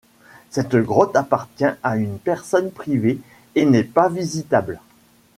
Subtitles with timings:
[0.49, 3.19] Cette grotte appartient à une personne privée
[3.53, 4.79] et n'est pas visitable.